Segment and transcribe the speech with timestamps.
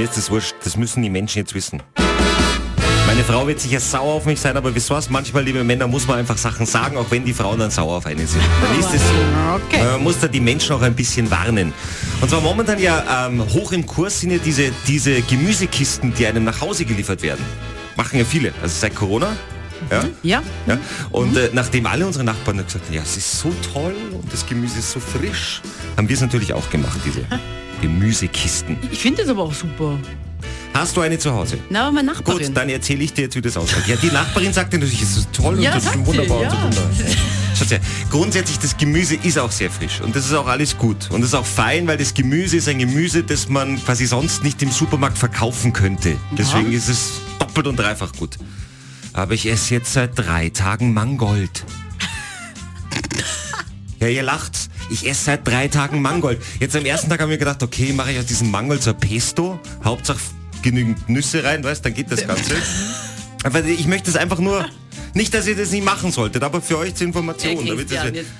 [0.00, 0.54] mir ist das wurscht.
[0.64, 1.82] Das müssen die Menschen jetzt wissen.
[3.06, 5.10] Meine Frau wird sicher sauer auf mich sein, aber wisst was?
[5.10, 8.06] Manchmal, liebe Männer, muss man einfach Sachen sagen, auch wenn die Frauen dann sauer auf
[8.06, 8.42] einen sind.
[8.62, 9.14] Dann ist es so.
[9.56, 9.84] Okay.
[9.84, 11.74] Man muss da die Menschen auch ein bisschen warnen.
[12.22, 16.44] Und zwar momentan ja ähm, hoch im Kurs sind ja diese, diese Gemüsekisten, die einem
[16.44, 17.44] nach Hause geliefert werden.
[17.96, 18.54] Machen ja viele.
[18.62, 19.36] Also seit Corona.
[19.90, 20.04] Ja.
[20.22, 20.42] Ja?
[20.66, 20.78] Ja,
[21.10, 24.46] und äh, nachdem alle unsere Nachbarn gesagt haben, ja, es ist so toll und das
[24.46, 25.60] Gemüse ist so frisch,
[25.96, 27.24] haben wir es natürlich auch gemacht, diese
[27.80, 28.76] Gemüsekisten.
[28.90, 29.98] Ich finde das aber auch super.
[30.72, 31.58] Hast du eine zu Hause?
[31.68, 32.54] Na, aber meine Gut, Nachbarin.
[32.54, 33.86] dann erzähle ich dir jetzt, wie das ausschaut.
[33.88, 36.36] Ja, die Nachbarin sagte natürlich, es ist toll Ja, und das sagt ist sie, wunderbar
[36.38, 36.50] und ja.
[36.50, 36.90] so wunderbar.
[37.58, 41.10] Schaut her, grundsätzlich das Gemüse ist auch sehr frisch und das ist auch alles gut
[41.10, 44.44] und das ist auch fein, weil das Gemüse ist ein Gemüse, das man quasi sonst
[44.44, 46.16] nicht im Supermarkt verkaufen könnte.
[46.38, 48.38] Deswegen ist es doppelt und dreifach gut.
[49.12, 51.64] Aber ich esse jetzt seit drei Tagen Mangold.
[54.00, 54.69] Ja, ihr lacht.
[54.90, 56.42] Ich esse seit drei Tagen Mangold.
[56.58, 59.58] Jetzt am ersten Tag haben wir gedacht, okay, mache ich aus diesem Mangold zur Pesto.
[59.84, 60.18] Hauptsache
[60.62, 62.54] genügend Nüsse rein, weißt, dann geht das Ganze.
[63.44, 64.66] Aber ich möchte es einfach nur,
[65.14, 67.56] nicht, dass ihr das nicht machen solltet, aber für euch zur Information.
[67.56, 68.30] Okay, damit das, Christian, jetzt-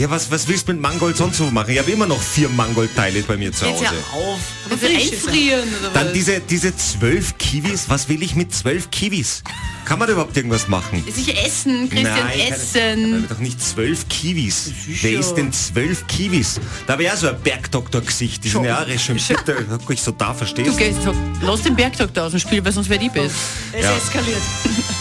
[0.00, 1.70] ja, was, was willst du mit Mangold sonst so machen?
[1.72, 3.84] Ich habe immer noch vier Mangoldteile bei mir zu Hause.
[3.84, 4.40] ja auf.
[4.82, 4.88] Er.
[4.88, 7.84] einfrieren oder Dann diese, diese zwölf Kiwis.
[7.88, 9.42] Was will ich mit zwölf Kiwis?
[9.84, 11.04] Kann man da überhaupt irgendwas machen?
[11.12, 13.14] Sich essen, Christian, keine- essen.
[13.24, 14.70] Aber doch nicht zwölf Kiwis.
[15.02, 16.60] Wer ist denn zwölf Kiwis?
[16.86, 18.44] Da wäre ja so ein Bergdoktor-Gesicht.
[18.44, 18.86] Die sind ja auch
[19.90, 20.78] ich so da Du verstehst.
[20.78, 23.34] gehst, so, lass den Bergdoktor aus dem Spiel, weil sonst werde ich best.
[23.72, 23.96] Es Ja.
[23.96, 24.42] eskaliert.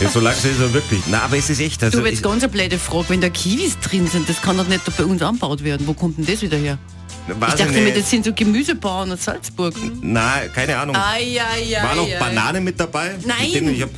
[0.02, 1.02] Ja, so langsam ist er wirklich.
[1.08, 1.84] Na, aber es ist echt.
[1.84, 4.58] Also Du, jetzt ich, ganz eine blöde Frage, wenn da Kiwis drin sind, das kann
[4.58, 5.86] doch nicht bei uns angebaut werden.
[5.86, 6.78] Wo kommt denn das wieder her?
[7.28, 7.84] weiß Ich dachte nicht.
[7.84, 9.76] mir, das sind so Gemüsebauern aus Salzburg.
[10.02, 10.96] Nein, keine Ahnung.
[10.96, 12.18] Ai, ai, ai, War noch ai.
[12.18, 13.16] Banane mit dabei?
[13.24, 13.38] Nein.
[13.44, 13.90] Mit denen Ich hab,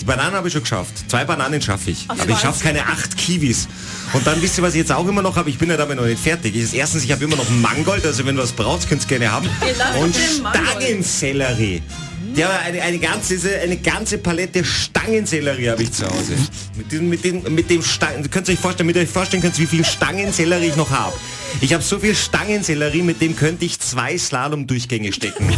[0.00, 0.92] die Bananen habe ich schon geschafft.
[1.08, 2.06] Zwei Bananen schaffe ich.
[2.08, 3.68] aber ich schaffe keine acht Kiwis.
[4.12, 5.50] Und dann wisst ihr, was ich jetzt auch immer noch habe?
[5.50, 6.54] Ich bin ja damit noch nicht fertig.
[6.56, 9.32] Ich, erstens, ich habe immer noch Mangold, also wenn du was brauchst, könnt ihr gerne
[9.32, 9.48] haben.
[10.00, 10.16] Und.
[10.16, 11.82] Stangensellerie.
[12.34, 16.34] Ja, eine, eine, ganze, eine ganze Palette Stangensellerie habe ich zu Hause.
[16.76, 19.58] Mit, diesem, mit, dem, mit dem Stangen, könnt ihr euch vorstellen, mit euch vorstellen könnt,
[19.58, 21.14] wie viel Stangensellerie ich noch habe.
[21.60, 25.52] Ich habe so viel Stangensellerie, mit dem könnte ich zwei Slalom-Durchgänge stecken.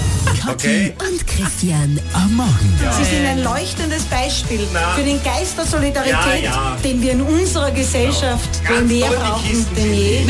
[0.49, 0.95] Okay?
[0.99, 2.01] und Christian.
[2.12, 2.75] Am Morgen.
[2.97, 4.95] Sie sind ein leuchtendes Beispiel Na.
[4.95, 6.77] für den Geist der Solidarität, Ja, ja.
[6.83, 10.21] den wir in unserer Gesellschaft Ganz mehr brauchen denn je.